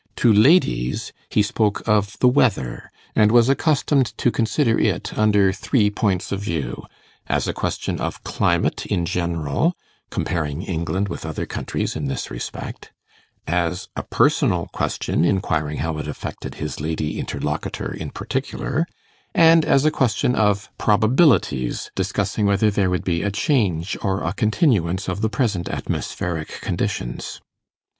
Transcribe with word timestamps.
To 0.15 0.33
ladies 0.33 1.13
he 1.29 1.43
spoke 1.43 1.87
of 1.87 2.17
the 2.21 2.27
weather, 2.27 2.89
and 3.15 3.31
was 3.31 3.49
accustomed 3.49 4.17
to 4.17 4.31
consider 4.31 4.79
it 4.79 5.15
under 5.15 5.53
three 5.53 5.91
points 5.91 6.31
of 6.31 6.41
view: 6.41 6.85
as 7.27 7.47
a 7.47 7.53
question 7.53 7.99
of 8.01 8.23
climate 8.23 8.87
in 8.87 9.05
general, 9.05 9.75
comparing 10.09 10.63
England 10.63 11.07
with 11.07 11.23
other 11.23 11.45
countries 11.45 11.95
in 11.95 12.05
this 12.07 12.31
respect; 12.31 12.91
as 13.45 13.89
a 13.95 14.01
personal 14.01 14.65
question, 14.73 15.23
inquiring 15.23 15.77
how 15.77 15.95
it 15.99 16.07
affected 16.07 16.55
his 16.55 16.79
lady 16.79 17.19
interlocutor 17.19 17.93
in 17.93 18.09
particular; 18.09 18.87
and 19.35 19.63
as 19.63 19.85
a 19.85 19.91
question 19.91 20.33
of 20.33 20.67
probabilities, 20.79 21.91
discussing 21.93 22.47
whether 22.47 22.71
there 22.71 22.89
would 22.89 23.03
be 23.05 23.21
a 23.21 23.29
change 23.29 23.95
or 24.01 24.23
a 24.23 24.33
continuance 24.33 25.07
of 25.07 25.21
the 25.21 25.29
present 25.29 25.69
atmospheric 25.69 26.59
conditions. 26.59 27.39